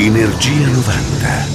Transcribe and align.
Energia 0.00 0.68
90. 0.68 1.46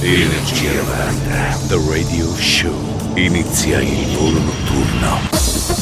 Energia 0.00 0.72
90. 0.72 1.58
The 1.68 1.78
Radio 1.90 2.34
Show. 2.34 2.72
Inizia 3.16 3.80
il 3.82 4.16
volo 4.16 4.38
notturno. 4.38 5.20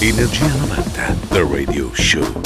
Energia 0.00 0.46
90. 0.46 1.16
The 1.28 1.46
Radio 1.48 1.88
Show. 1.94 2.40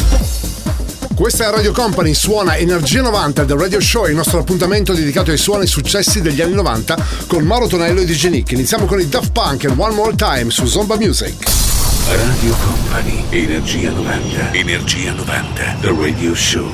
Questa 1.14 1.48
è 1.48 1.50
Radio 1.50 1.72
Company, 1.72 2.12
suona 2.12 2.58
Energia 2.58 3.00
90 3.00 3.45
del 3.45 3.56
Radio 3.56 3.80
Show, 3.80 4.06
il 4.06 4.14
nostro 4.14 4.38
appuntamento 4.38 4.92
dedicato 4.92 5.30
ai 5.30 5.38
suoni 5.38 5.66
successi 5.66 6.20
degli 6.20 6.42
anni 6.42 6.52
90 6.52 7.02
con 7.26 7.42
Mauro 7.42 7.66
Tonello 7.68 8.02
e 8.02 8.04
DJ 8.04 8.26
Nick. 8.26 8.52
Iniziamo 8.52 8.84
con 8.84 9.00
i 9.00 9.08
Daft 9.08 9.32
Punk 9.32 9.64
e 9.64 9.68
One 9.74 9.94
More 9.94 10.14
Time 10.14 10.50
su 10.50 10.66
Zomba 10.66 10.96
Music. 10.96 11.42
Radio 12.06 12.54
Company, 12.62 13.24
Energia 13.30 13.92
90. 13.92 14.52
Energia 14.52 15.12
90. 15.12 15.76
The 15.80 15.96
Radio 15.98 16.34
Show. 16.34 16.70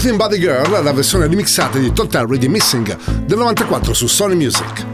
Healthy 0.00 0.16
Body 0.16 0.38
Girl, 0.38 0.82
la 0.82 0.92
versione 0.92 1.26
remixata 1.26 1.78
di 1.78 1.92
Total 1.92 2.26
Ready 2.26 2.48
Missing 2.48 3.24
del 3.24 3.38
94 3.38 3.92
su 3.92 4.06
Sony 4.06 4.34
Music. 4.34 4.89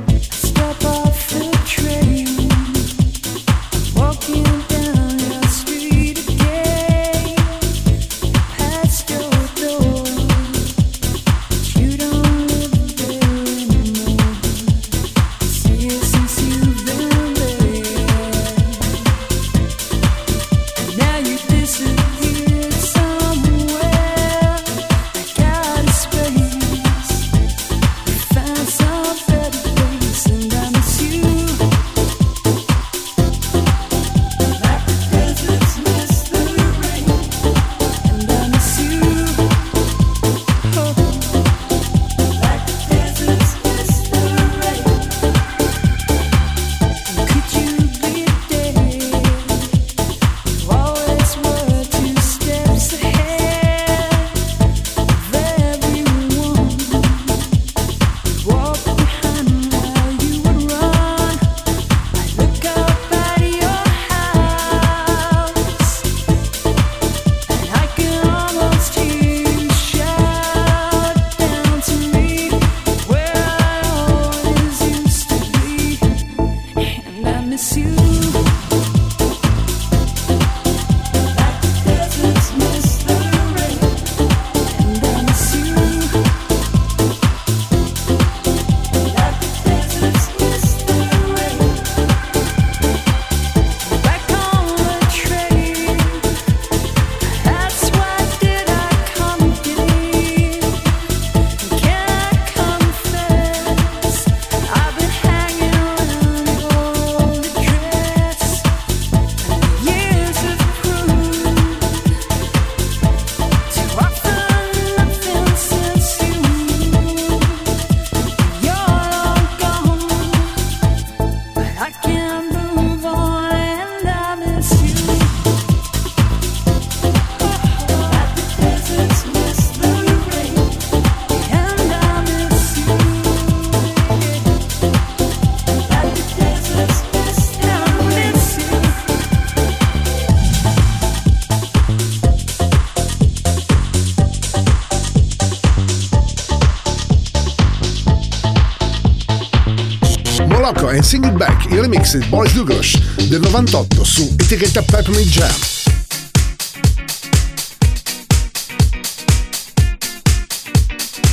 remix 152.07 152.17
di 152.17 152.27
Boris 152.29 152.53
Dugosh 152.53 152.99
del 153.27 153.41
98 153.41 154.05
su 154.05 154.35
etichetta 154.39 154.83
Peppermint 154.83 155.29
Jam. 155.29 155.55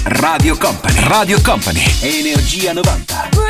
Radio 0.03 0.57
Company, 0.57 0.99
Radio 1.07 1.39
Company, 1.41 1.83
Energia 2.01 2.73
90. 2.73 3.42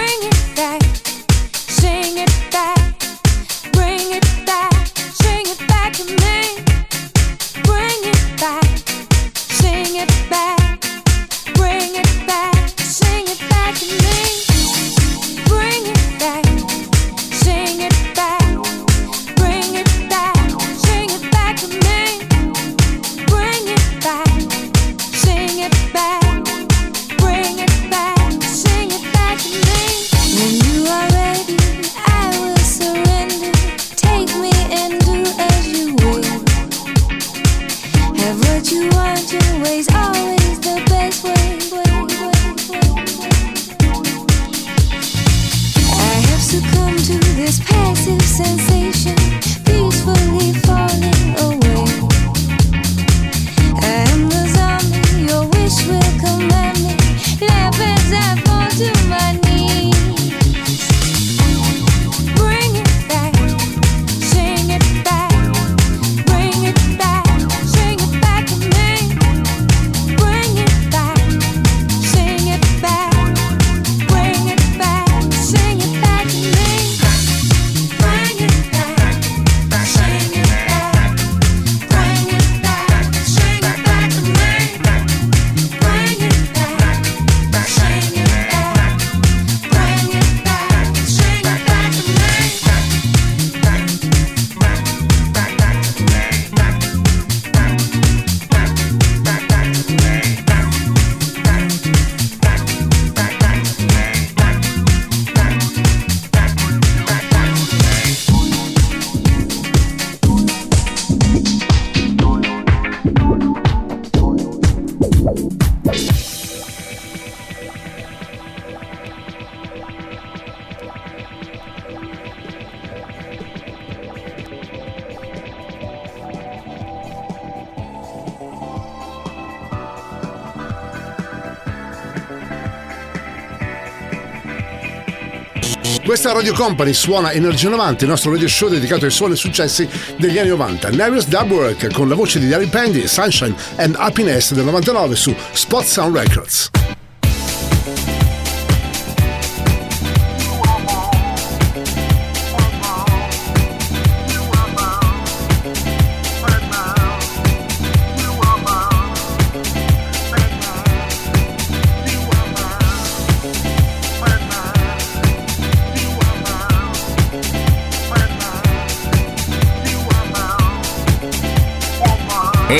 Radio 136.43 136.61
Company 136.61 136.91
suona 136.91 137.31
Energia 137.31 137.69
90, 137.69 138.03
il 138.03 138.09
nostro 138.09 138.29
radio 138.29 138.49
show 138.49 138.67
dedicato 138.67 139.05
ai 139.05 139.11
suoni 139.11 139.37
successi 139.37 139.87
degli 140.17 140.37
anni 140.37 140.49
90. 140.49 140.89
Nervous 140.89 141.25
Dub 141.27 141.49
Work 141.49 141.93
con 141.93 142.09
la 142.09 142.15
voce 142.15 142.37
di 142.37 142.49
Larry 142.49 142.67
Pandy, 142.67 143.07
Sunshine 143.07 143.55
and 143.77 143.95
Happiness 143.97 144.51
del 144.51 144.65
99 144.65 145.15
su 145.15 145.33
Spot 145.53 145.85
Sound 145.85 146.17
Records. 146.17 146.72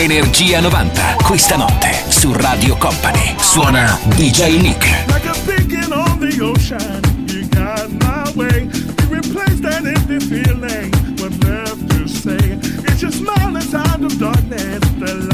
Energia 0.04 0.60
90, 0.60 1.16
questa 1.24 1.56
notte 1.56 1.94
su 2.10 2.34
Radio 2.34 2.76
Company. 2.76 3.36
Suona 3.38 3.98
DJ 4.16 4.60
Nick. 4.60 4.86
Like 5.08 5.26
a 5.26 5.34
beacon 5.46 5.94
on 5.94 6.20
the 6.20 6.42
ocean, 6.42 7.00
you 7.30 7.48
got 7.48 7.88
my 8.02 8.30
way. 8.36 8.68
You 8.74 9.08
replace 9.08 9.62
that 9.62 9.86
empty 9.86 10.20
feeling 10.20 10.92
with 11.22 11.42
love 11.46 11.80
to 11.88 12.06
say. 12.06 12.60
It's 12.86 13.02
your 13.02 13.14
smile 13.14 13.56
inside 13.56 14.04
of 14.04 14.18
darkness, 14.18 14.82
the 15.00 15.14
light. 15.30 15.33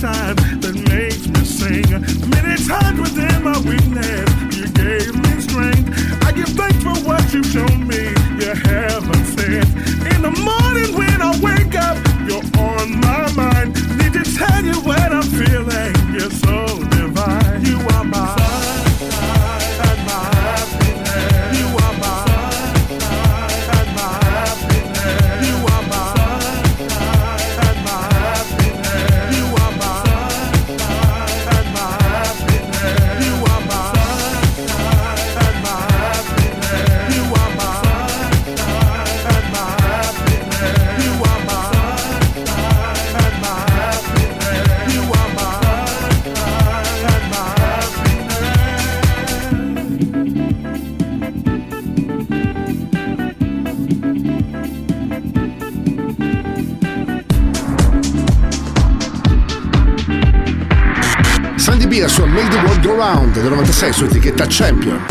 time 0.00 0.36
that 0.62 0.74
makes 0.94 1.26
me 1.26 1.42
sing. 1.44 1.90
Many 2.30 2.54
times 2.62 3.00
within 3.00 3.42
my 3.42 3.58
weakness, 3.66 4.30
you 4.54 4.70
gave 4.70 5.10
me 5.14 5.40
strength. 5.42 5.90
I 6.22 6.30
give 6.32 6.48
thanks 6.54 6.82
for 6.82 6.94
what 7.02 7.22
you've 7.34 7.46
shown 7.46 7.86
me. 7.86 8.14
You 8.38 8.54
haven't 8.54 9.26
said. 9.34 9.66
In 10.14 10.22
the 10.22 10.34
morning 10.46 10.94
when 10.94 11.18
I 11.20 11.34
wake 11.42 11.74
up, 11.74 11.98
you're 12.30 12.46
on 12.62 13.00
my 13.00 13.26
mind. 13.34 13.74
Need 13.98 14.12
to 14.12 14.24
tell 14.36 14.64
you 14.64 14.78
what 14.86 15.10
I'm 15.10 15.22
feeling. 15.22 15.94
You're 16.14 16.30
so 16.30 16.67
del 63.48 63.56
96 63.56 63.92
su 63.94 64.04
etichetta 64.04 64.46
Champion. 64.46 65.06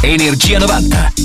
Energia 0.00 0.58
90. 0.58 1.17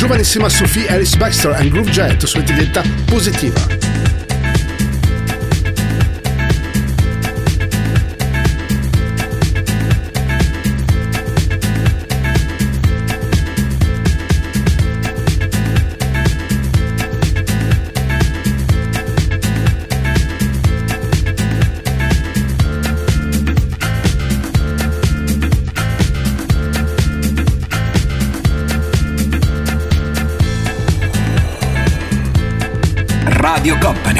Giovanissima 0.00 0.48
Sophie 0.48 0.88
Alice 0.88 1.14
Baxter 1.18 1.52
and 1.52 1.68
Groove 1.68 1.90
Jet 1.90 2.24
su 2.24 2.38
etichetta 2.38 2.82
positiva. 3.04 3.79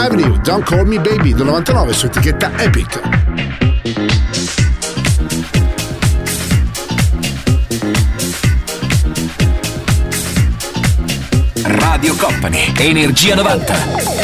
Avenue, 0.00 0.40
Don't 0.42 0.64
Call 0.64 0.86
Me 0.86 0.98
Baby 0.98 1.34
del 1.34 1.44
99 1.44 1.92
su 1.92 2.06
etichetta 2.06 2.50
Epic. 2.56 3.00
Radio 11.64 12.16
Company, 12.16 12.72
Energia 12.78 13.34
90. 13.34 14.19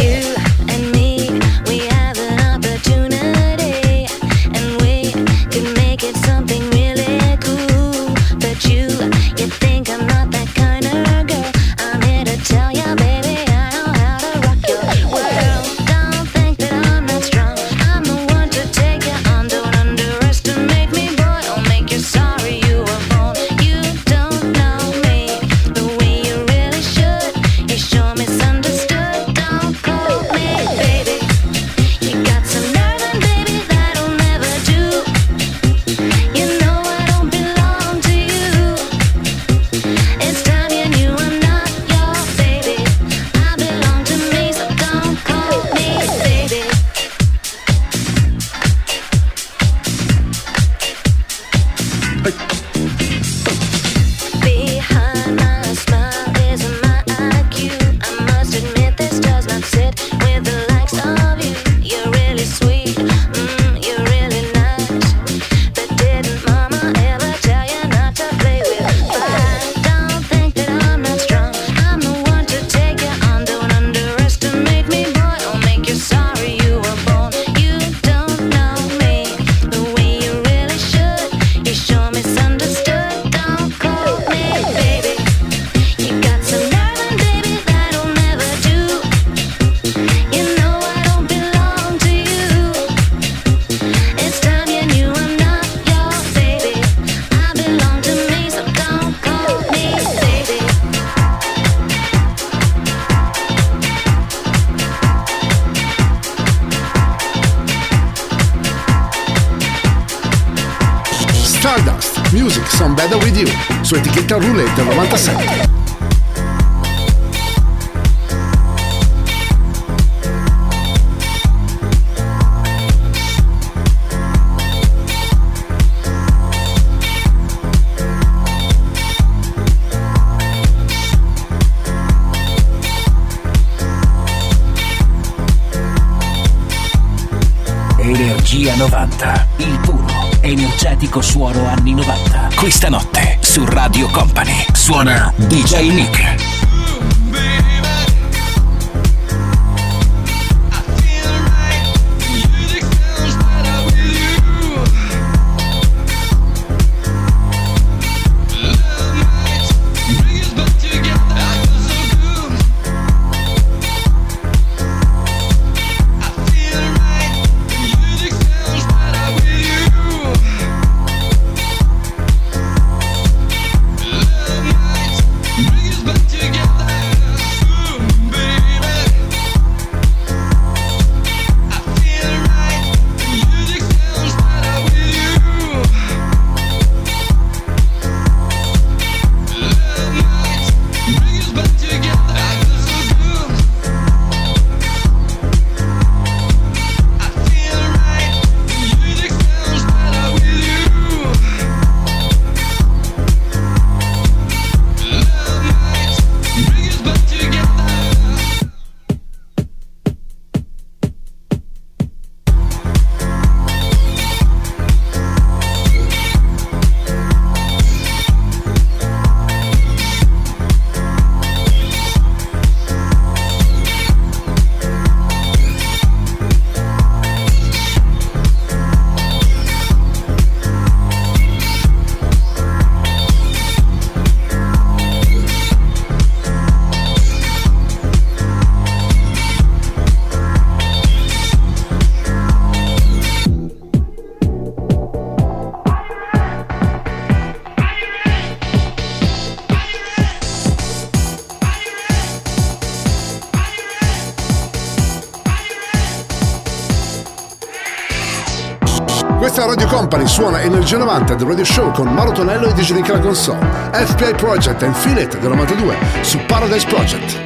Company 260.17 260.29
suona 260.29 260.63
Energia 260.63 260.97
90 260.97 261.35
del 261.35 261.47
Radio 261.47 261.65
Show 261.65 261.93
con 261.93 262.07
Mauro 262.07 262.33
Tonello 262.33 262.69
e 262.69 262.73
DJ 262.73 262.93
Nicola 262.93 263.19
Console. 263.19 263.59
FPI 263.93 264.35
Project 264.35 264.83
and 264.83 264.95
It 265.19 265.39
del 265.39 265.51
92 265.51 265.97
su 266.23 266.39
Paradise 266.47 266.87
Project. 266.87 267.46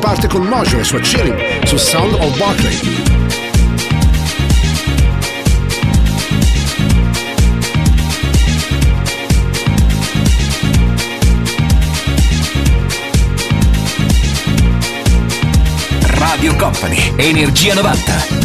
parte 0.00 0.28
con 0.28 0.46
Mojo 0.46 0.78
e 0.78 0.84
sua 0.84 1.00
Chilling 1.00 1.64
su 1.64 1.76
Sound 1.76 2.14
of 2.14 2.36
Barclay. 2.38 2.78
Radio 16.18 16.56
Company, 16.56 17.12
Energia 17.16 17.74
90. 17.74 18.39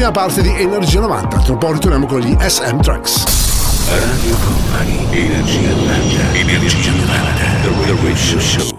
prima 0.00 0.12
parte 0.12 0.40
di 0.40 0.48
Energia 0.48 1.00
90. 1.00 1.36
Tra 1.40 1.52
un 1.52 1.58
po' 1.58 1.72
ritorniamo 1.72 2.06
con 2.06 2.20
gli 2.20 2.34
SM 2.40 2.80
Tracks. 2.80 3.22
Radio 3.90 4.34
Company, 4.36 5.06
Energia 5.10 5.74
90, 5.74 6.38
Energia 6.38 6.90
90, 6.90 7.42
The 7.60 7.96
Radio 8.02 8.40
Show. 8.40 8.76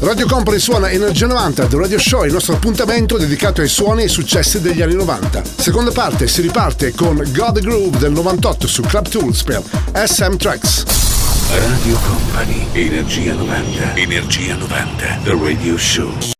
Radio 0.00 0.26
Company 0.26 0.58
suona 0.58 0.90
Energia 0.90 1.28
90, 1.28 1.66
The 1.66 1.76
Radio 1.76 1.98
Show, 2.00 2.24
il 2.24 2.32
nostro 2.32 2.54
appuntamento 2.54 3.16
dedicato 3.16 3.60
ai 3.60 3.68
suoni 3.68 4.00
e 4.00 4.02
ai 4.04 4.08
successi 4.08 4.60
degli 4.60 4.82
anni 4.82 4.96
90. 4.96 5.40
Seconda 5.44 5.92
parte 5.92 6.26
si 6.26 6.42
riparte 6.42 6.92
con 6.94 7.22
God 7.32 7.60
Groove 7.60 7.98
del 7.98 8.10
98 8.10 8.66
su 8.66 8.82
Club 8.82 9.08
Tools 9.08 9.44
per 9.44 9.62
SM 9.92 10.34
Tracks. 10.34 10.82
Radio 11.50 11.96
Company, 12.04 12.66
Energia 12.72 13.34
90, 13.34 13.94
Energia 13.94 14.56
90, 14.56 15.18
The 15.22 15.38
Radio 15.40 15.78
Show. 15.78 16.33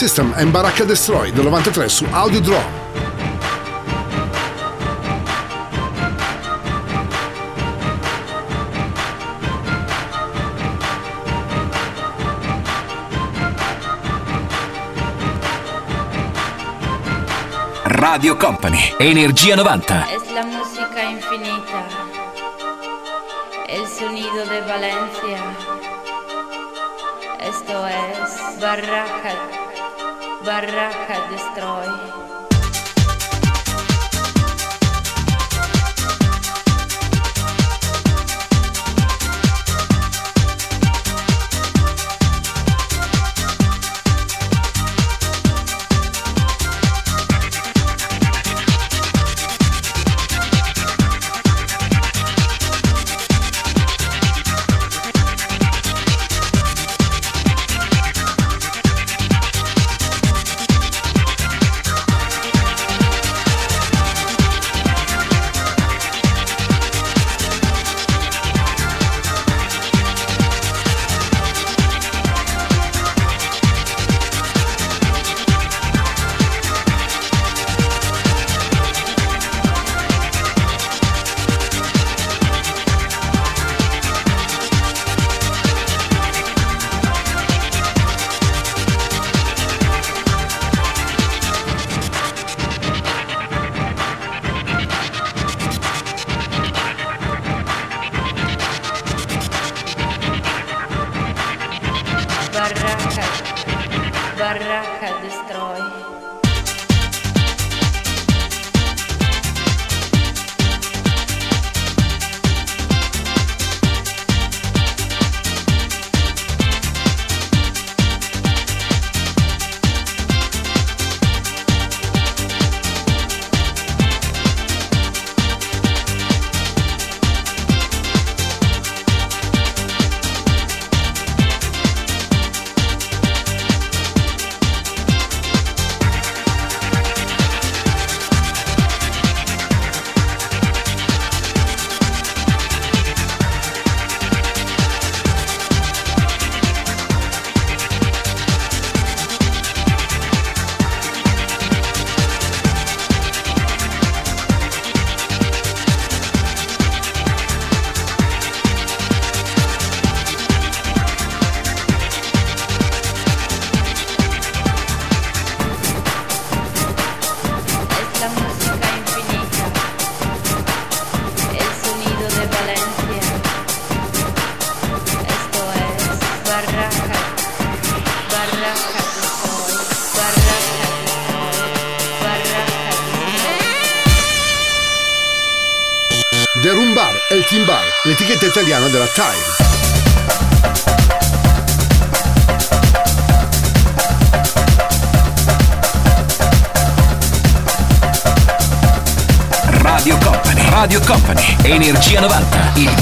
System 0.00 0.32
and 0.38 0.50
Baracca 0.50 0.86
Destroy 0.86 1.30
del 1.30 1.44
93 1.44 1.92
su 1.92 2.06
Audio 2.06 2.40
Draw. 2.40 2.62
Radio 17.84 18.38
Company, 18.38 18.94
Energia 18.98 19.54
90. 19.54 20.06
Es 20.14 20.32
la 20.32 20.44
música 20.44 21.10
infinita, 21.10 21.84
el 23.68 23.86
sonido 23.86 24.46
de 24.46 24.60
Valencia. 24.62 25.44
Esto 27.42 27.86
es 27.86 28.60
Barraca, 28.60 29.59
Barraca 30.44 31.28
Destroy. 31.30 32.29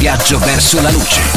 Viaggio 0.09 0.39
verso 0.39 0.81
la 0.81 0.91
luce. 0.91 1.28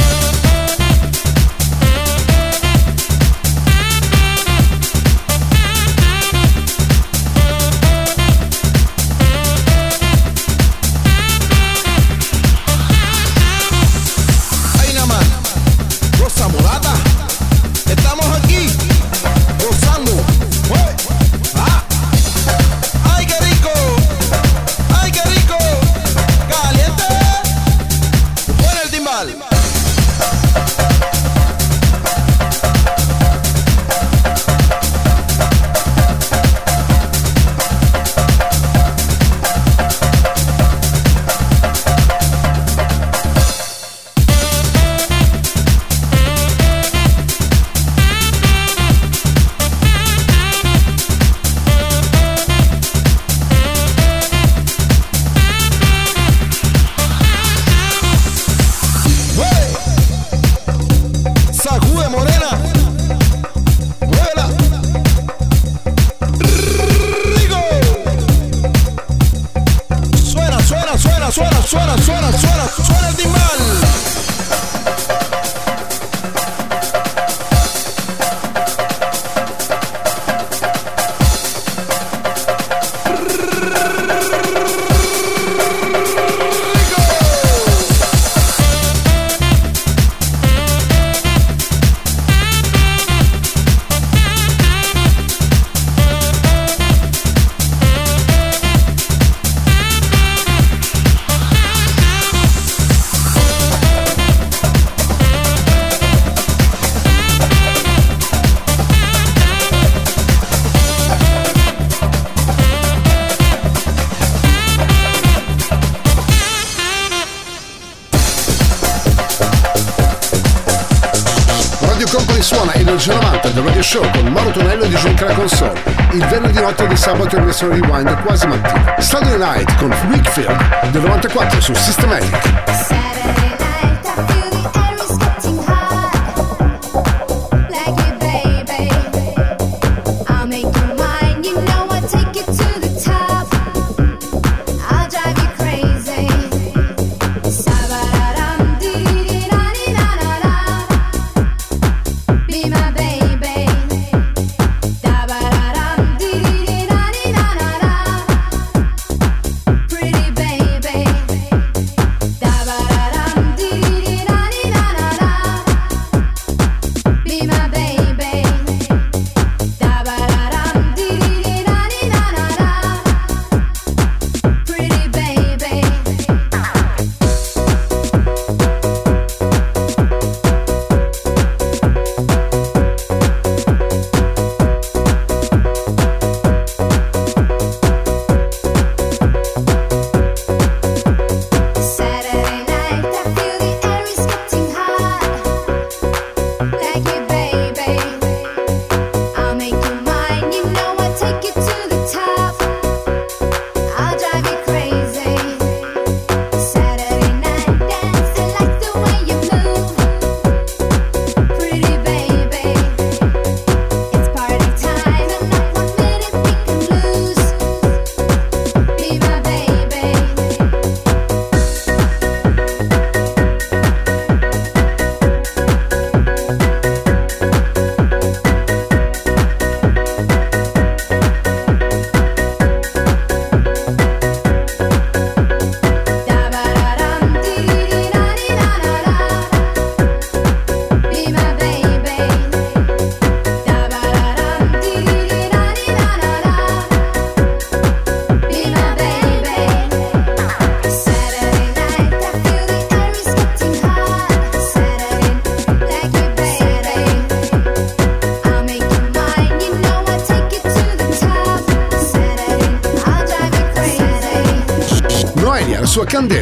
Versione 127.62 127.76
rewind 127.76 128.22
quasi 128.24 128.48
mattina. 128.48 128.96
Saturday 129.00 129.38
Night 129.38 129.76
con 129.78 129.94
Wickfield 130.10 130.90
del 130.92 131.02
94 131.02 131.62
su 131.62 131.74
Systematic. 131.74 133.01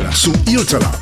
Candela 0.09 0.11
su 0.11 0.31
Utala. 0.47 0.99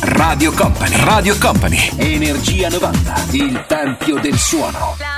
Radio 0.00 0.52
Company, 0.52 0.96
Radio 1.04 1.36
Company, 1.38 1.90
Energia 1.96 2.68
90, 2.68 3.26
il 3.32 3.64
tempio 3.66 4.18
del 4.20 4.38
suono. 4.38 5.09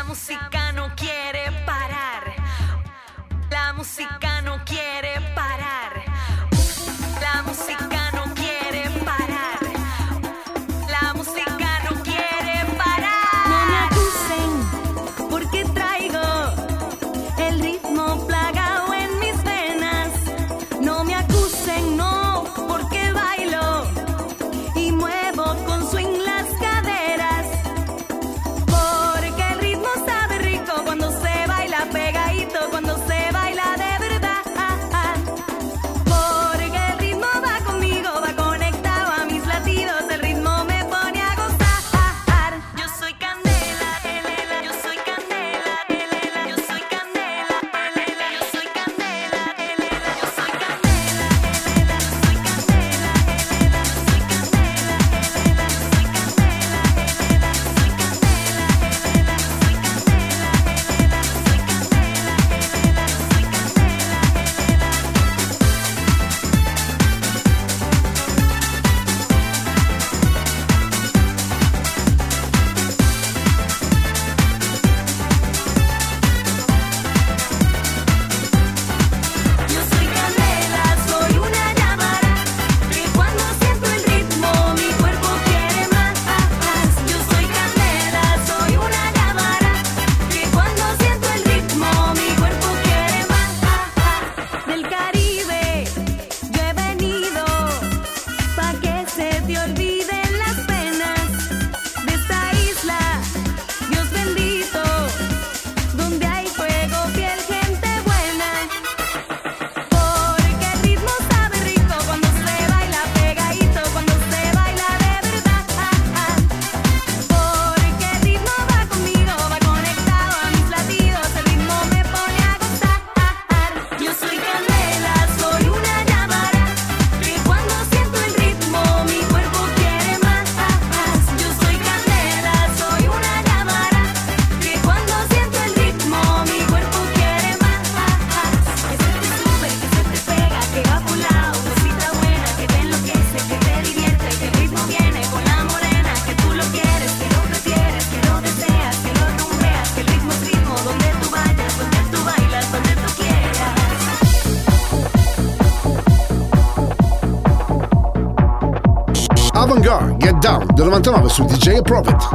DJ 161.63 161.81
Prophet. 161.83 162.29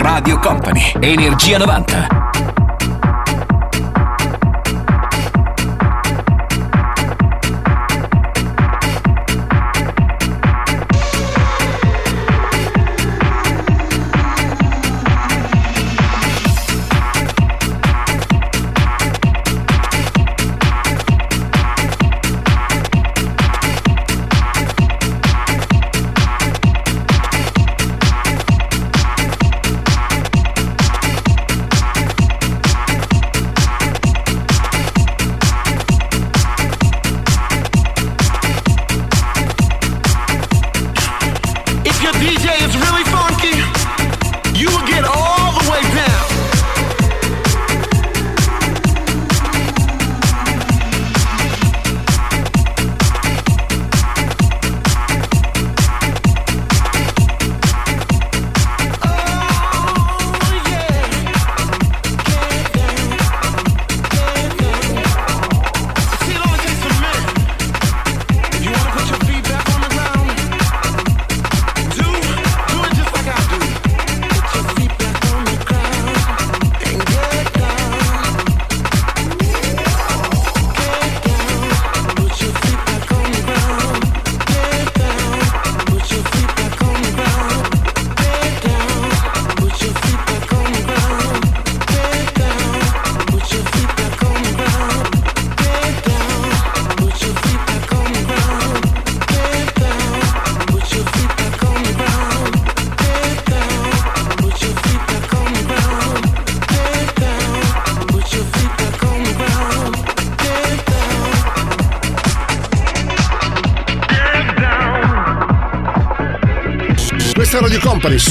Radio 0.00 0.38
Company, 0.38 0.94
Energia 1.00 1.58
90. 1.58 2.13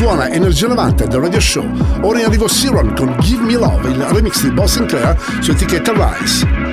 Suona 0.03 0.29
Energia 0.29 0.67
90 0.67 1.05
del 1.05 1.21
Radio 1.21 1.39
Show. 1.39 1.65
Ora 2.01 2.19
in 2.19 2.25
arrivo 2.25 2.45
Siron 2.49 2.93
con 2.93 3.15
Give 3.21 3.41
Me 3.41 3.53
Love, 3.53 3.89
il 3.89 4.03
remix 4.03 4.41
di 4.41 4.51
Boss 4.51 4.73
Sinclair 4.75 5.17
su 5.39 5.51
etichetta 5.51 5.93
Rise. 5.93 6.72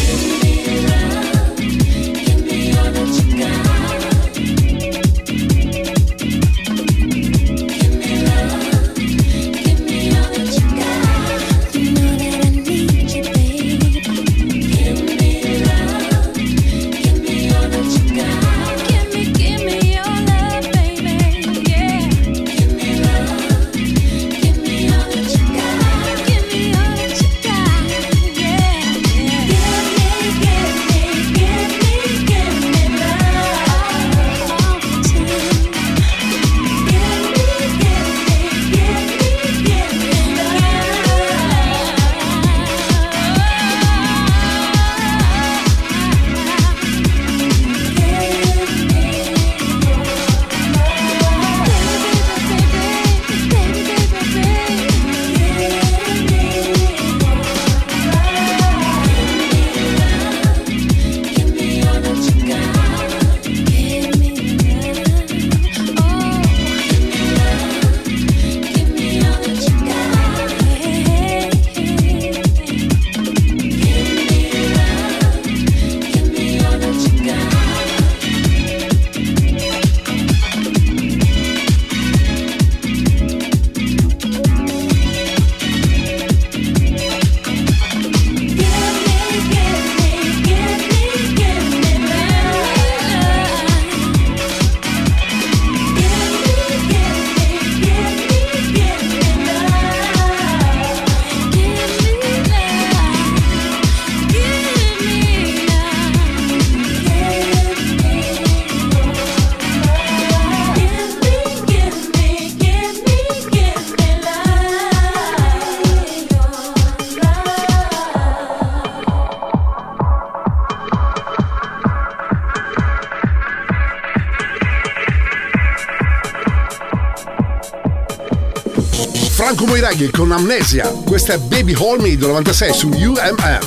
Con 130.31 130.39
Amnesia. 130.39 130.87
Questa 130.87 131.33
è 131.33 131.37
Baby 131.37 131.73
Hold 131.75 132.01
Me 132.01 132.15
del 132.15 132.29
96 132.29 132.73
su 132.73 132.87
UMM. 132.87 133.59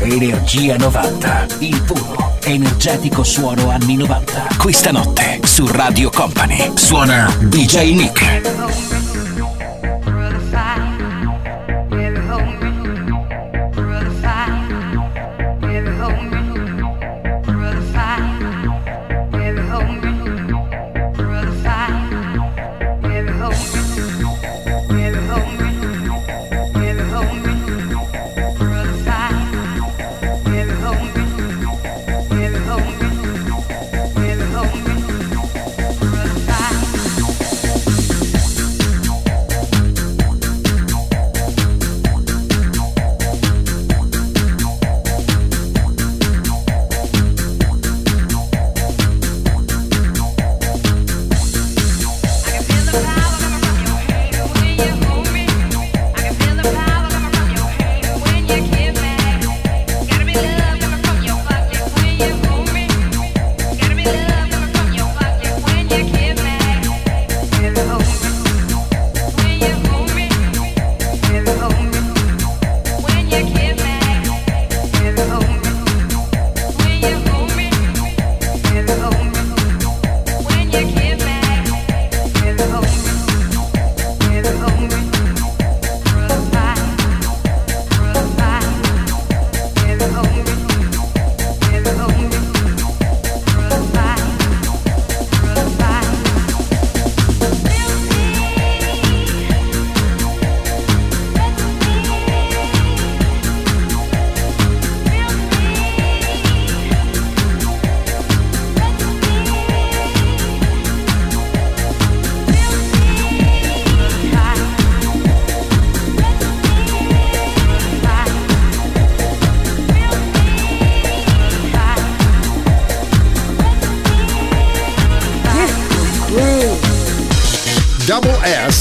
Energia 0.00 0.76
90, 0.76 1.46
il 1.60 1.80
puro, 1.82 2.36
energetico 2.42 3.22
suono 3.22 3.70
anni 3.70 3.96
90. 3.96 4.48
Questa 4.58 4.90
notte 4.90 5.40
su 5.42 5.66
Radio 5.66 6.10
Company 6.10 6.72
suona 6.74 7.34
DJ 7.40 7.94
Nick. 7.94 8.91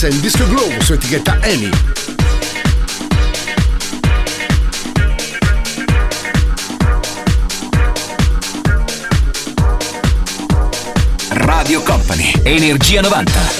Dance 0.01 0.15
and 0.15 0.23
Disco 0.23 0.47
Glow 0.47 0.81
su 0.81 0.93
etichetta 0.93 1.37
EMI. 1.43 1.69
Radio 11.29 11.83
Company, 11.83 12.33
Energia 12.43 13.01
90. 13.01 13.50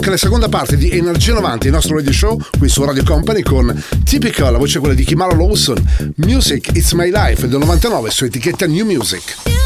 Anche 0.00 0.12
la 0.12 0.16
seconda 0.16 0.48
parte 0.48 0.78
di 0.78 0.90
Energia 0.96 1.34
90, 1.34 1.66
il 1.66 1.72
nostro 1.72 1.94
radio 1.94 2.10
show 2.10 2.40
qui 2.58 2.70
su 2.70 2.82
Radio 2.82 3.04
Company 3.04 3.42
con 3.42 3.84
Typical, 4.02 4.50
la 4.50 4.56
voce 4.56 4.78
quella 4.78 4.94
di 4.94 5.04
Kimara 5.04 5.36
Lawson, 5.36 5.76
Music 6.16 6.70
It's 6.74 6.92
My 6.92 7.10
Life 7.12 7.46
del 7.46 7.58
99 7.58 8.10
su 8.10 8.24
etichetta 8.24 8.66
New 8.66 8.86
Music. 8.86 9.59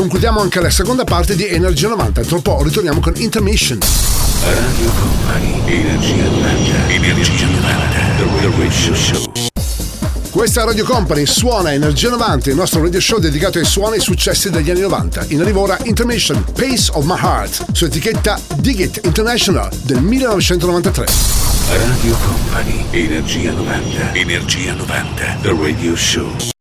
Concludiamo 0.00 0.40
anche 0.40 0.62
la 0.62 0.70
seconda 0.70 1.04
parte 1.04 1.36
di 1.36 1.46
Energia 1.46 1.88
90. 1.88 2.22
Tra 2.22 2.36
un 2.36 2.40
po' 2.40 2.62
ritorniamo 2.62 3.00
con 3.00 3.12
Intermission. 3.18 3.78
Radio 4.42 4.90
Company, 4.98 5.60
Energia 5.66 6.24
90, 6.24 6.88
Energia 6.88 7.46
90, 7.46 7.98
The 8.16 8.50
Radio 8.56 8.94
Show. 8.94 9.32
Questa 10.30 10.64
Radio 10.64 10.86
Company, 10.86 11.26
suona 11.26 11.74
Energia 11.74 12.08
90, 12.08 12.48
il 12.48 12.56
nostro 12.56 12.82
radio 12.82 12.98
show 12.98 13.18
dedicato 13.18 13.58
ai 13.58 13.66
suoni 13.66 13.96
e 13.96 14.00
successi 14.00 14.48
degli 14.48 14.70
anni 14.70 14.80
90. 14.80 15.26
In 15.28 15.42
arrivo 15.42 15.60
ora 15.60 15.76
Intermission, 15.82 16.44
Pace 16.44 16.90
of 16.94 17.04
My 17.04 17.18
Heart, 17.20 17.72
su 17.72 17.84
etichetta 17.84 18.40
Dig 18.56 18.78
It 18.78 19.00
International 19.04 19.68
del 19.82 20.00
1993. 20.00 21.06
Radio 21.76 22.16
Company, 22.24 22.86
Energia 22.92 23.52
90, 23.52 24.14
Energia 24.14 24.72
90, 24.72 25.38
The 25.42 25.54
Radio 25.60 25.94
Show. 25.94 26.59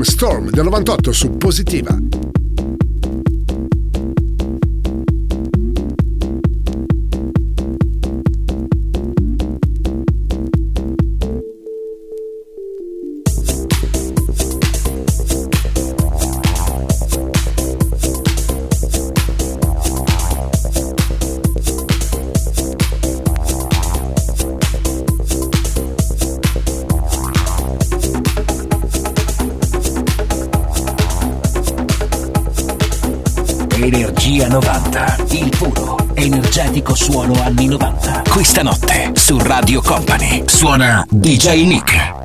Con 0.00 0.06
Storm 0.06 0.50
del 0.50 0.64
98 0.64 1.12
su 1.12 1.36
Positiva. 1.36 2.19
Suona 40.60 41.06
DJ 41.10 41.64
Nick. 41.64 42.19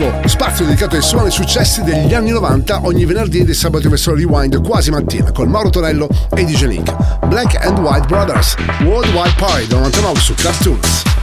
Nostro 0.00 0.28
spazio 0.28 0.64
dedicato 0.64 0.96
ai 0.96 1.02
suoni 1.02 1.30
successi 1.30 1.82
degli 1.82 2.14
anni 2.14 2.30
90 2.30 2.80
ogni 2.84 3.04
venerdì 3.04 3.44
e 3.44 3.54
sabato 3.54 3.84
in 3.84 3.90
versione 3.90 4.18
rewind 4.18 4.60
quasi 4.66 4.90
mattina 4.90 5.30
con 5.30 5.48
Mauro 5.48 5.70
Tonello 5.70 6.08
e 6.34 6.44
DJ 6.44 6.64
Nick. 6.64 7.26
Black 7.26 7.64
and 7.64 7.78
White 7.78 8.06
Brothers, 8.06 8.56
Worldwide 8.82 9.34
Party 9.36 9.66
99 9.68 10.20
su 10.20 10.34
Cartoons. 10.34 11.13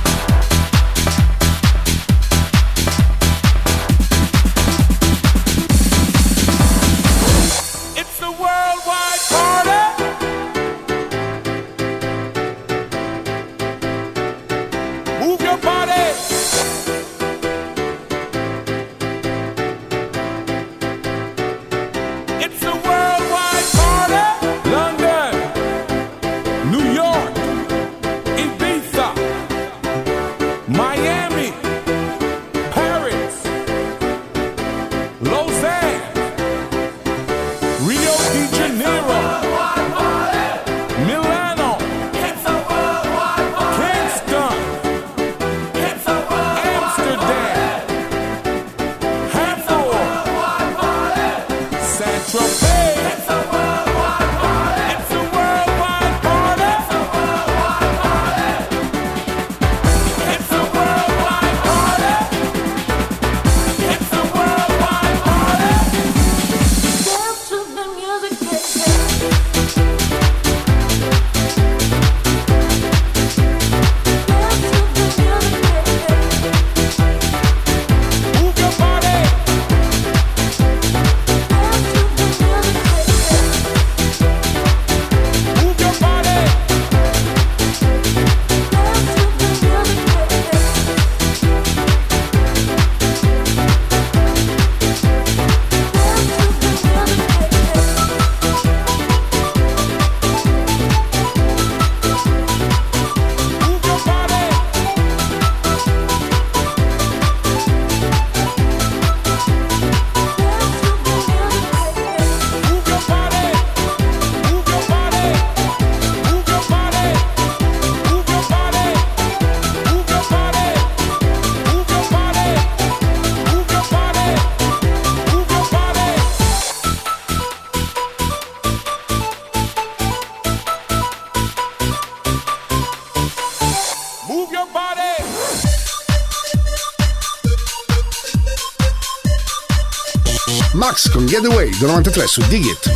Max 141.31 141.39
con 141.39 141.41
Getaway 141.41 141.69
del 141.77 141.87
93 141.87 142.27
su 142.27 142.41
Dig 142.47 142.65
It. 142.65 142.91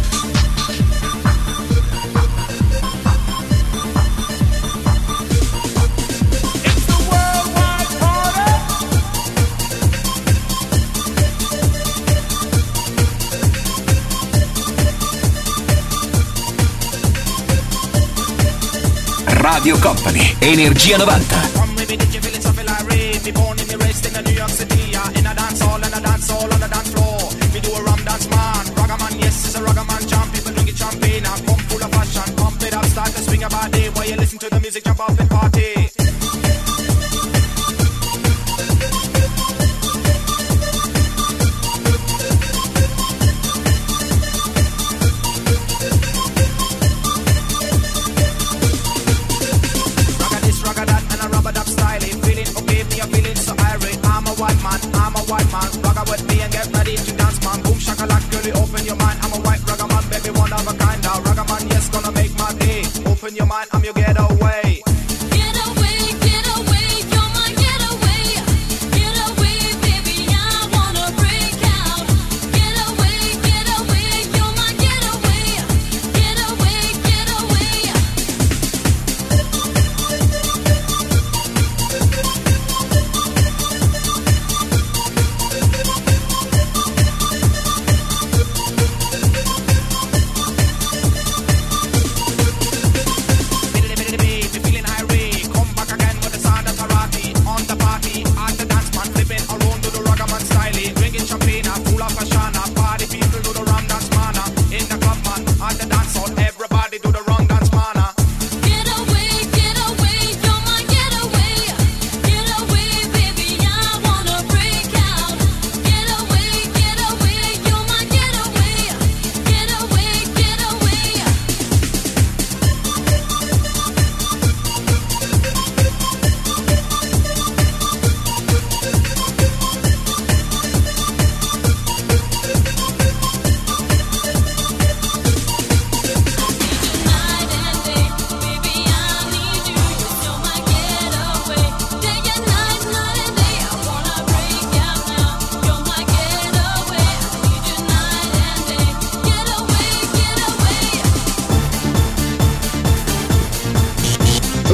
Radio 19.25 19.77
Company, 19.79 20.35
Energia 20.39 20.97
90. 20.97 21.55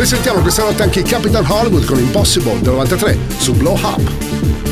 Risentiamo 0.01 0.41
questa 0.41 0.63
notte 0.63 0.81
anche 0.81 1.03
Capital 1.03 1.45
Hollywood 1.47 1.85
con 1.85 1.99
Impossible 1.99 2.59
del 2.59 2.71
93 2.71 3.19
su 3.37 3.53
Blow 3.53 3.77
Up. 3.77 4.70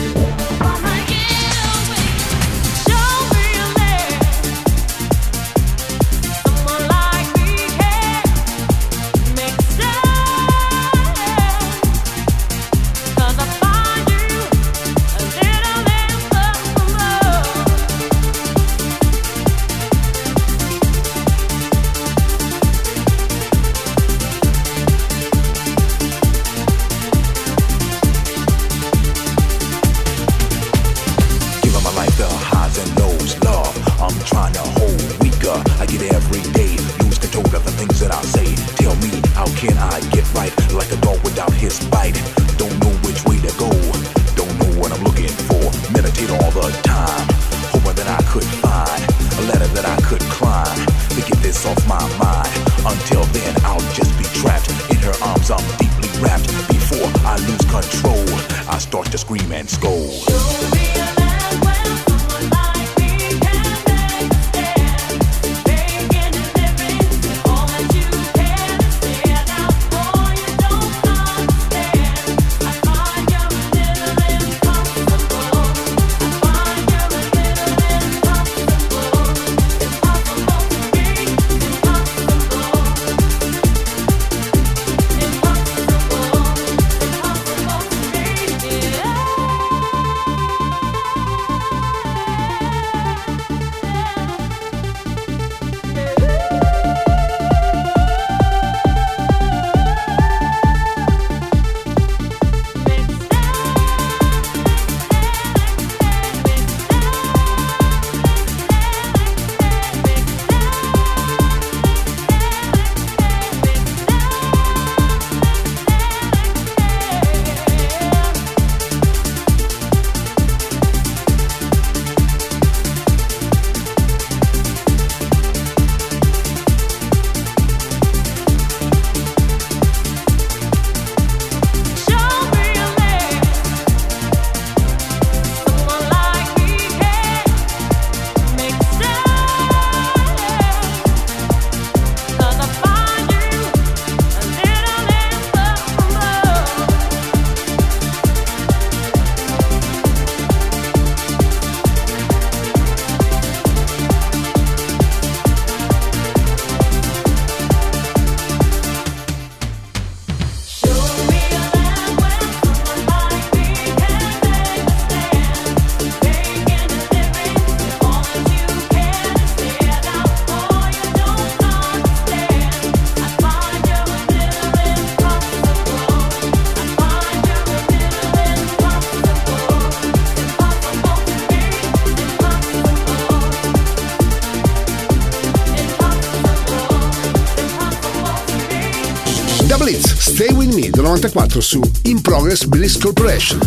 Stay 189.69 190.51
with 190.53 190.73
me 190.73 190.89
del 190.89 191.03
94 191.03 191.61
su 191.61 191.79
In 192.03 192.21
Progress 192.21 192.65
Bliss 192.65 192.97
Corporation. 192.97 193.59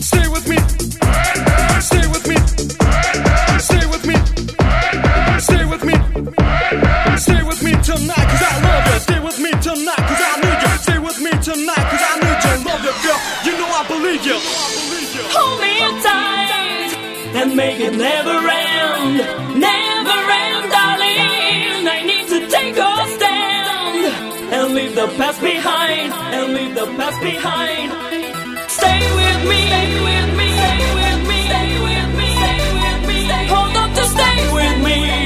Stay 0.00 0.28
with 0.28 0.46
me. 0.46 0.56
Stay 1.80 2.06
with 2.06 2.26
me. 2.26 2.36
Stay 3.58 3.86
with 3.86 4.04
me. 4.04 4.14
Stay 5.38 5.64
with 5.64 5.82
me. 5.82 5.94
Stay 7.18 7.42
with 7.42 7.62
me 7.62 7.72
tonight 7.82 8.26
cause 8.30 8.42
I 8.42 8.60
love 8.62 8.86
you. 8.86 9.00
Stay 9.00 9.20
with 9.20 9.38
me 9.38 9.50
tonight 9.60 10.02
cause 10.06 10.22
I 10.22 10.40
need 10.42 10.62
you. 10.62 10.78
Stay 10.78 10.98
with 10.98 11.20
me 11.20 11.30
tonight 11.42 11.86
cause 11.90 12.02
I 12.02 12.16
need 12.22 12.38
you. 12.44 12.54
Love 12.64 12.84
you, 12.84 12.94
girl. 13.02 13.20
You 13.44 13.52
know 13.58 13.66
I 13.66 13.84
believe 13.88 14.24
you. 14.24 14.38
Hold 15.34 15.60
me 15.60 16.02
tight 16.02 16.94
and 17.34 17.56
make 17.56 17.80
it 17.80 17.96
never 17.96 18.48
end. 18.48 19.45
The 24.96 25.06
past 25.18 25.40
behind. 25.42 26.10
And 26.34 26.54
leave 26.54 26.74
the 26.74 26.86
past 26.96 27.20
behind. 27.20 27.88
Stay 28.78 29.00
with 29.18 29.40
me. 29.50 29.60
Stay 29.70 29.92
with 30.08 30.28
me. 30.38 30.46
Stay 30.60 30.78
with 30.98 31.20
me. 31.28 31.38
Stay 31.50 31.70
with 31.86 32.10
me. 32.18 32.28
Stay 32.40 32.60
with 32.80 33.00
me. 33.08 33.18
Hold 33.52 33.76
on 33.76 33.88
to 33.98 34.04
stay 34.14 34.38
with 34.56 34.76
me. 34.86 35.25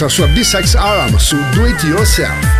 Carolina 0.00 0.08
Marquez, 0.08 0.08
la 0.08 0.08
sua 0.08 0.26
B-Sex 0.28 0.74
Aram 0.74 1.18
su 1.18 1.36
Do 1.54 1.66
It 1.66 1.82
Yourself. 1.84 2.59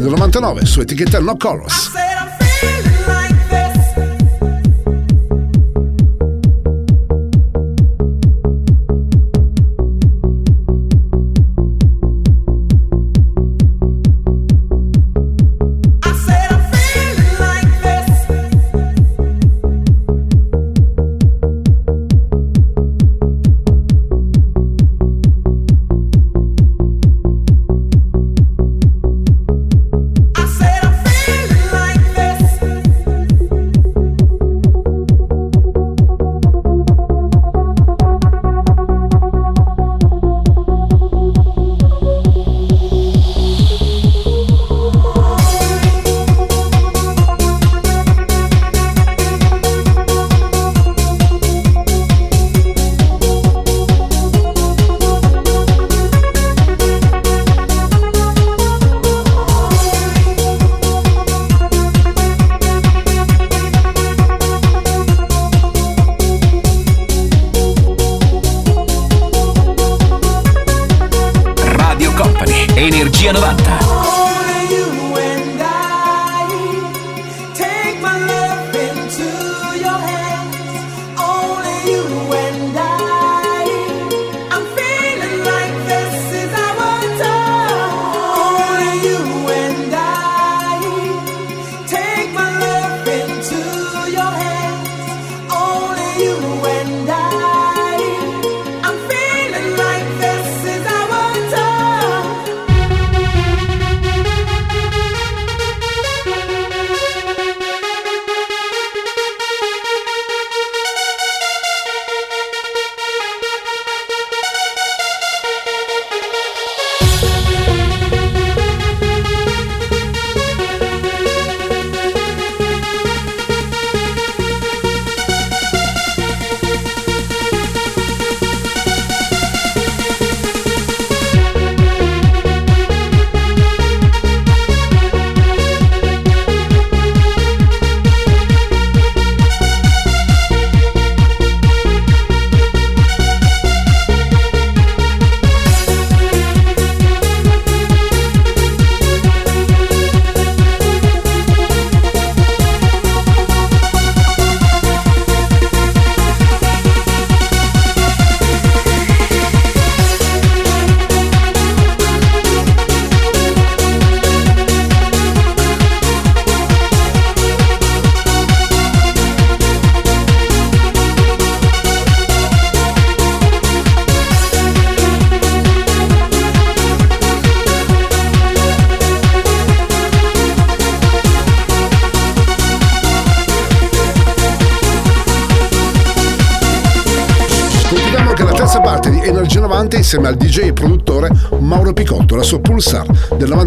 Del 0.00 0.12
99 0.12 0.66
su 0.66 0.80
etichetta 0.80 1.20
No 1.20 1.36
Colors. 1.38 1.99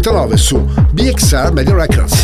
99 0.04 0.36
su 0.36 0.58
BXR 0.92 1.52
Media 1.54 1.74
Records. 1.74 2.23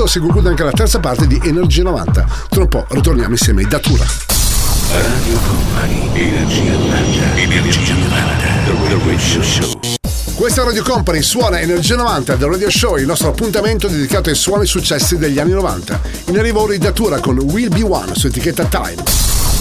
Picotto 0.00 0.06
si 0.06 0.18
conclude 0.20 0.48
anche 0.48 0.64
la 0.64 0.70
terza 0.70 0.98
parte 0.98 1.26
di 1.26 1.38
Energia 1.44 1.82
90. 1.82 2.26
Tra 2.48 2.62
un 2.62 2.68
po' 2.68 2.86
ritorniamo 2.88 3.32
insieme 3.32 3.60
ai 3.60 3.68
Datura. 3.68 4.06
Radio 4.92 5.38
Company, 5.46 6.10
Energia 6.14 6.72
90, 6.72 7.36
Energia 7.36 7.94
90, 7.94 8.46
The 8.64 8.98
Radio 9.04 9.42
Show. 9.42 9.80
Questa 10.34 10.64
Radio 10.64 10.82
Company 10.82 11.20
suona 11.20 11.60
Energia 11.60 11.96
90 11.96 12.36
del 12.36 12.48
Radio 12.48 12.70
Show, 12.70 12.96
il 12.96 13.04
nostro 13.04 13.28
appuntamento 13.28 13.88
dedicato 13.88 14.30
ai 14.30 14.36
suoni 14.36 14.64
successi 14.64 15.18
degli 15.18 15.38
anni 15.38 15.52
90. 15.52 16.00
In 16.28 16.38
arrivo 16.38 16.66
Datura 16.78 17.20
con 17.20 17.38
Will 17.38 17.68
Be 17.68 17.82
One 17.82 18.14
su 18.14 18.28
etichetta 18.28 18.64
Time. 18.64 19.02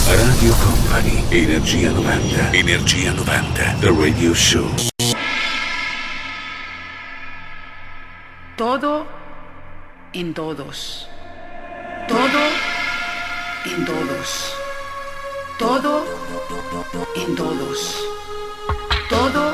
Radio 0.05 0.55
Company, 0.55 1.21
Energia 1.27 1.91
90, 1.91 2.51
Energia 2.51 3.11
90, 3.11 3.75
The 3.81 3.93
Radio 3.93 4.33
Show. 4.33 4.69
Todo 8.55 9.18
en 10.13 10.33
todos. 10.33 11.07
Todo 12.07 12.39
en 13.65 13.85
todos. 13.85 14.53
Todo 15.57 16.05
en 17.15 17.35
todos. 17.35 17.95
Todo 19.09 19.53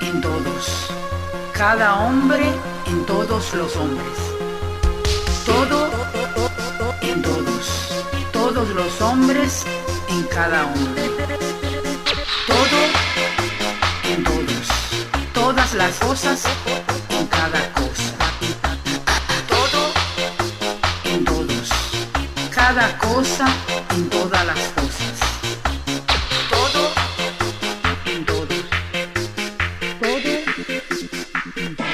en 0.00 0.20
todos. 0.20 0.90
Cada 1.52 2.00
hombre 2.00 2.44
en 2.86 3.04
todos 3.04 3.52
los 3.54 3.76
hombres. 3.76 4.18
Todo 5.44 5.90
en 7.02 7.22
todos. 7.22 8.04
Todos 8.32 8.68
los 8.70 9.00
hombres 9.00 9.64
en 10.08 10.22
cada 10.24 10.66
hombre. 10.66 11.10
Todo 12.46 12.80
en 14.04 14.24
todos. 14.24 14.68
Todas 15.32 15.74
las 15.74 15.98
cosas 15.98 16.44
en 17.10 17.26
cada 17.26 17.73
cada 22.66 22.96
cosa 22.96 23.44
en 23.90 24.08
todas 24.08 24.46
las 24.46 24.58
cosas. 24.76 25.16
Todo 26.48 26.82
en 28.06 28.24
todo. 28.24 28.46
Todo 30.00 30.34
en 31.56 31.76
todo. 31.76 31.84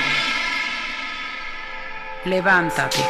Levántate. 2.24 3.02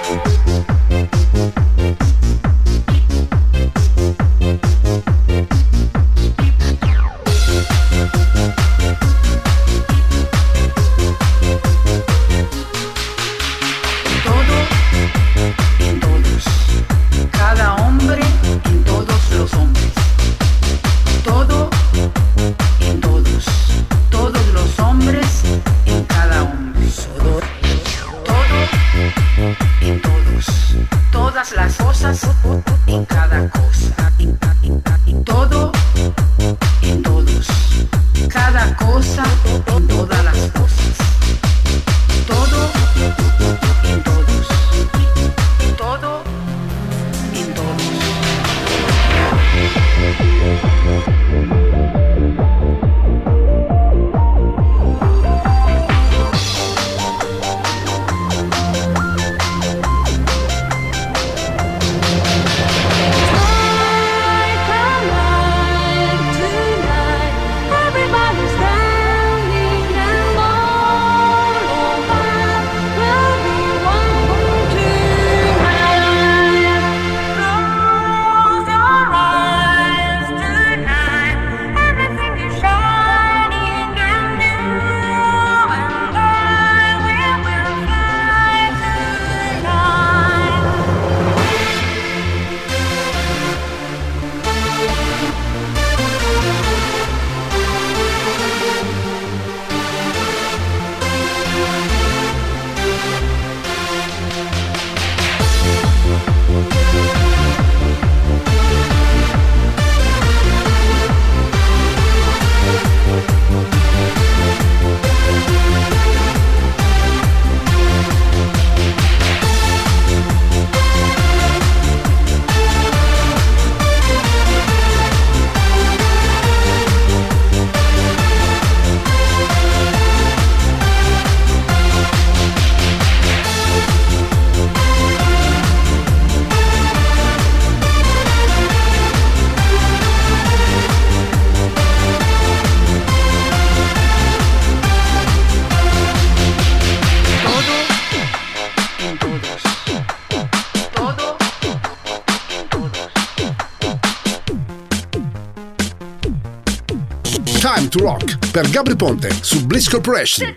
To 157.90 157.98
Rock 157.98 158.50
per 158.50 158.68
Gabri 158.70 158.94
Ponte 158.94 159.30
su 159.42 159.66
Bliss 159.66 159.88
Corporation. 159.88 160.56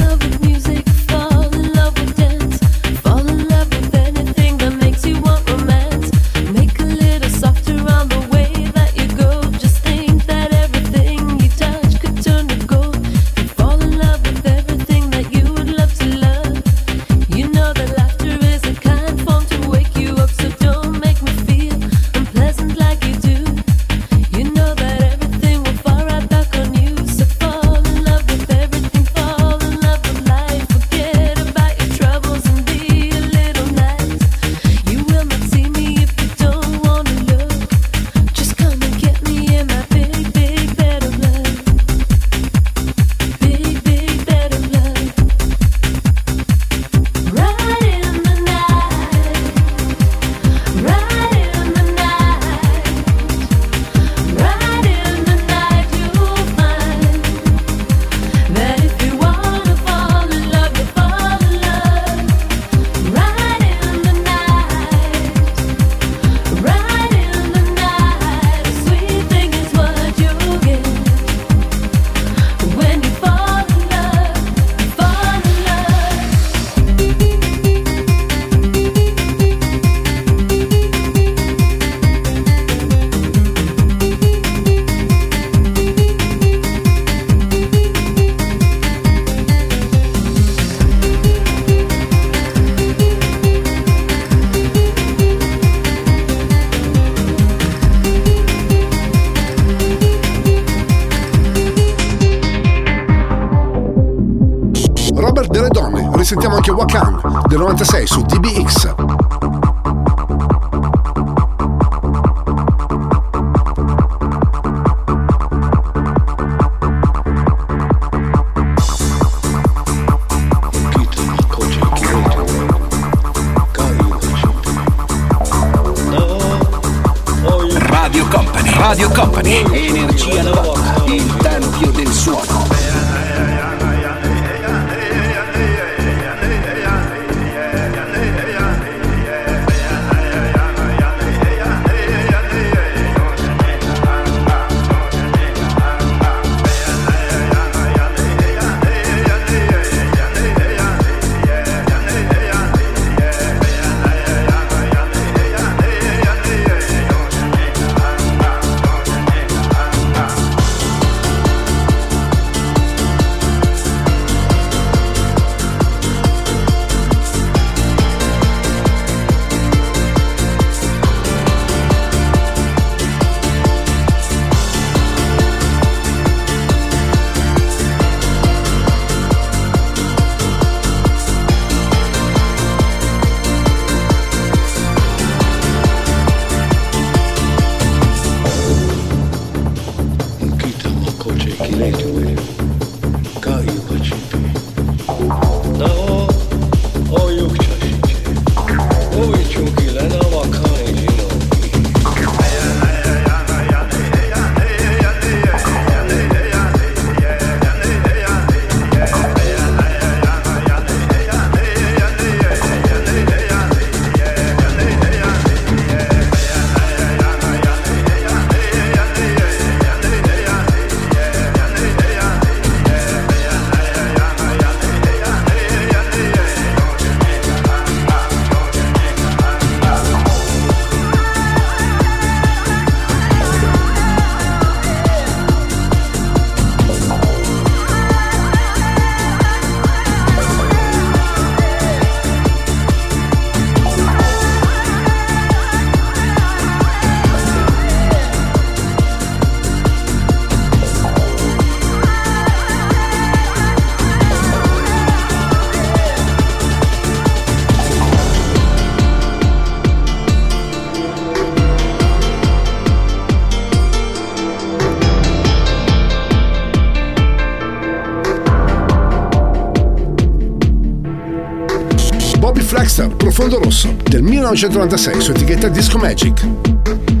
Profondo 273.41 273.65
Rosso 273.65 273.95
del 274.07 274.21
1996 274.21 275.19
su 275.19 275.31
etichetta 275.31 275.67
Disco 275.67 275.97
Magic. 275.97 277.20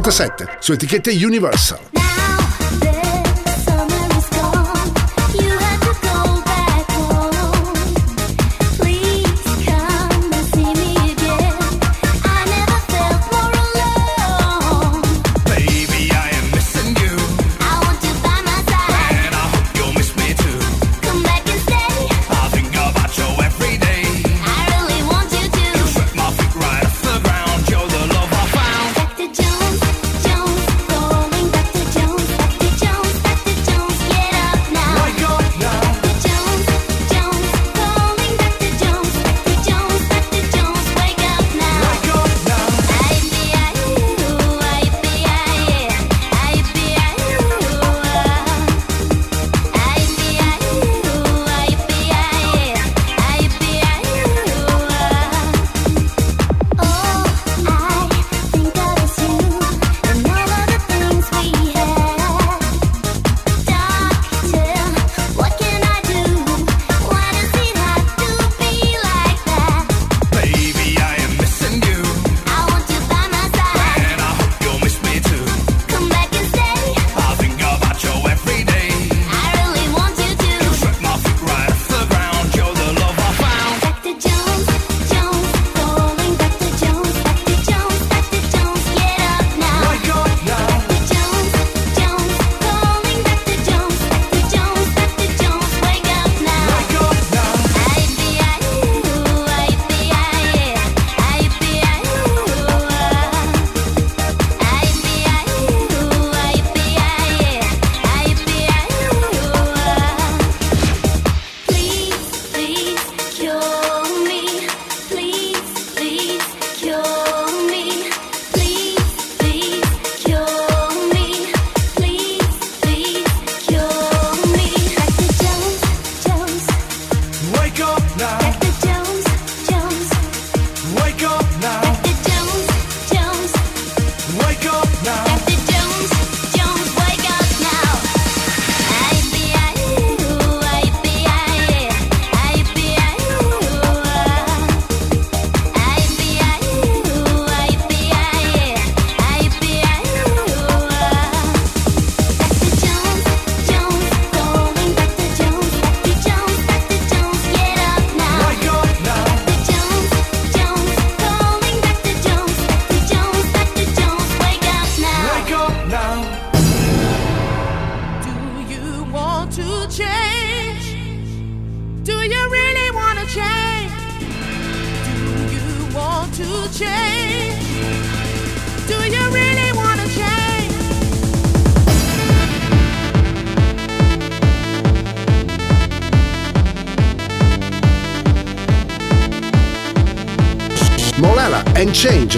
97 0.00 0.58
su 0.60 0.74
etichette 0.74 1.10
Universal. 1.10 2.05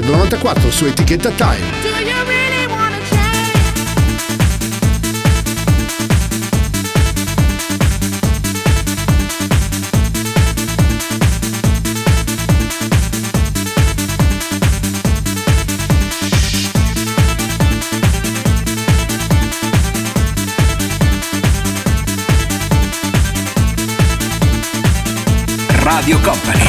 Del 0.08 0.16
94 0.16 0.72
su 0.72 0.86
etichetta 0.86 1.30
Time. 1.32 2.47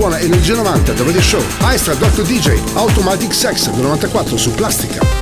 Suona 0.00 0.18
Energia 0.18 0.54
90 0.54 0.94
The 0.94 1.02
Radio 1.04 1.20
Show. 1.20 1.42
Maestra 1.60 1.94
Dr. 1.94 2.24
DJ 2.24 2.58
Automatic 2.74 3.34
Sex 3.34 3.70
del 3.70 3.82
94 3.82 4.38
su 4.38 4.50
Plastica. 4.52 5.19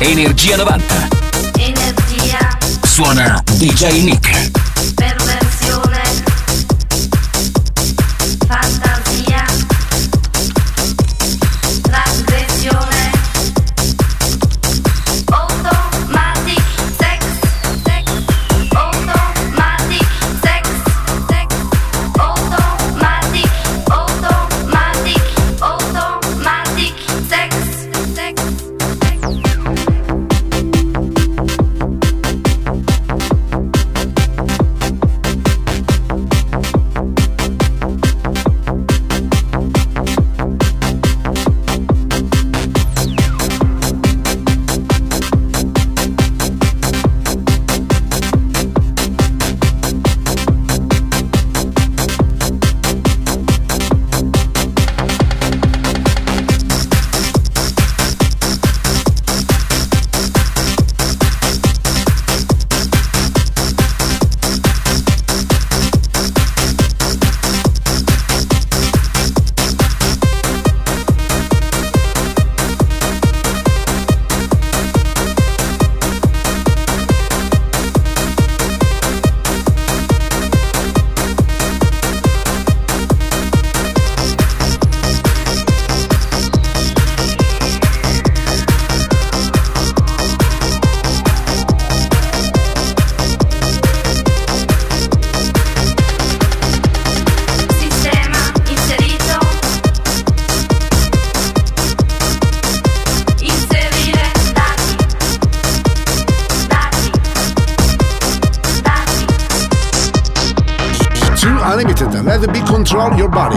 Energia 0.00 0.56
90. 0.56 1.08
Energia. 1.58 2.58
Suona 2.84 3.42
DJ 3.58 4.02
Nick. 4.02 4.65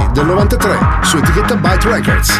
Body 0.09 0.13
del 0.13 0.25
93 0.25 0.77
su 1.03 1.17
etichetta 1.17 1.55
Byte 1.55 1.89
Records. 1.89 2.39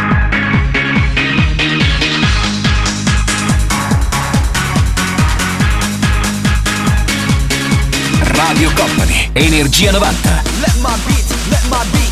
Radio 8.20 8.70
Company 8.74 8.74
Company, 8.74 9.30
Energia 9.32 9.92
90. 9.92 10.42
Let 10.60 10.74
my 10.76 10.90
beat, 11.06 11.30
let 11.50 11.64
my 11.68 11.84
beat. 11.92 12.09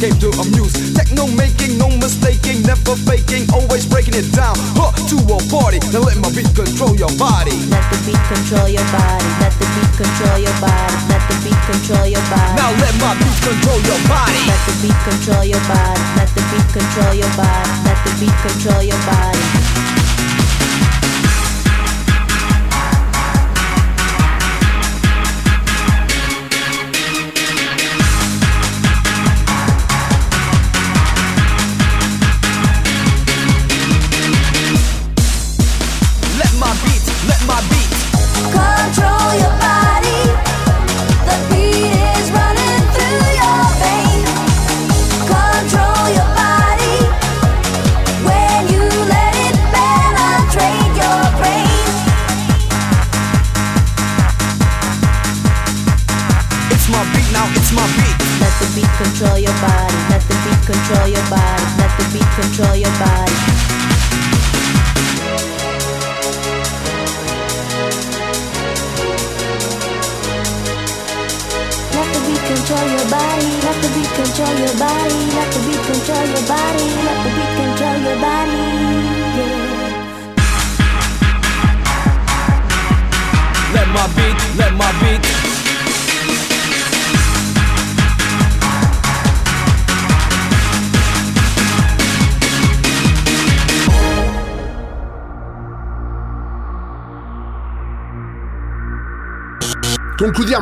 Didn't 0.00 0.20
get 0.20 0.32
the 0.32 0.40
preach, 0.40 0.40
I 0.40 0.40
came 0.40 0.40
to 0.40 0.40
amuse. 0.40 0.72
Techno 0.94 1.26
making, 1.36 1.78
no 1.78 1.88
mistaking, 2.00 2.62
never 2.62 2.96
faking, 2.96 3.44
always 3.52 3.84
breaking 3.86 4.14
it 4.14 4.32
down. 4.32 4.56
Huh, 4.76 4.92
to 5.12 5.16
a 5.28 5.36
party. 5.52 5.78
Now 5.92 6.00
let 6.00 6.16
my 6.18 6.30
beat 6.32 6.48
control 6.56 6.96
your 6.96 7.12
body. 7.20 7.52
Let 7.68 7.84
the 7.92 7.98
beat 8.08 8.22
control 8.32 8.68
your 8.68 8.84
body. 8.88 9.28
Let 9.40 9.52
the 9.60 9.66
beat 9.76 9.92
control 10.00 10.38
your 10.40 10.56
body. 10.60 10.96
Let 11.08 11.22
the 11.28 11.36
beat 11.44 11.60
control 11.68 12.06
your 12.08 12.24
body. 12.32 12.54
Now 12.56 12.70
let 12.80 12.94
my 13.00 13.12
beat 13.20 13.38
control 13.44 13.80
your 13.84 14.00
body. 14.08 14.40
Let 14.48 14.60
the 14.64 14.74
beat 14.80 14.98
control 15.04 15.44
your 15.44 15.64
body. 15.68 16.02
Let 16.16 16.28
the 16.32 16.42
beat 16.48 16.68
control 16.72 17.12
your 17.14 17.32
body. 17.36 17.70
Let 17.84 17.98
the 18.04 18.12
beat 18.16 18.36
control 18.40 18.82
your 18.82 19.00
body. 19.04 19.44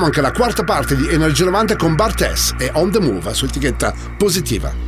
Anche 0.08 0.20
la 0.22 0.32
quarta 0.32 0.64
parte 0.64 0.96
di 0.96 1.06
Energia 1.06 1.44
90 1.44 1.76
con 1.76 1.94
Bartes 1.94 2.54
e 2.58 2.70
On 2.74 2.90
The 2.90 2.98
Move 2.98 3.34
su 3.34 3.44
etichetta 3.44 3.92
positiva. 4.16 4.87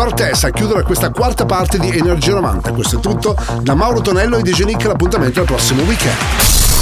Bartes 0.00 0.44
a 0.44 0.50
chiudere 0.50 0.82
questa 0.82 1.10
quarta 1.10 1.44
parte 1.44 1.78
di 1.78 1.94
Energia 1.94 2.32
90. 2.32 2.72
Questo 2.72 2.96
è 2.96 3.00
tutto 3.00 3.36
da 3.60 3.74
Mauro 3.74 4.00
Tonello 4.00 4.38
e 4.38 4.42
DJ 4.42 4.62
Nick. 4.62 4.86
L'appuntamento 4.86 5.40
al 5.40 5.44
prossimo 5.44 5.82
weekend. 5.82 6.16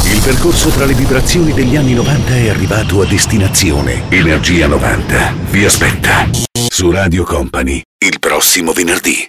Il 0.05 0.21
percorso 0.23 0.69
tra 0.69 0.85
le 0.85 0.95
vibrazioni 0.95 1.53
degli 1.53 1.75
anni 1.75 1.95
90 1.95 2.37
è 2.37 2.49
arrivato 2.49 3.01
a 3.01 3.07
destinazione. 3.07 4.05
Energia 4.11 4.69
90 4.69 5.35
vi 5.51 5.65
aspetta 5.65 6.29
su 6.69 6.93
Radio 6.93 7.25
Company 7.25 7.83
il 7.99 8.21
prossimo 8.21 8.71
venerdì. 8.71 9.29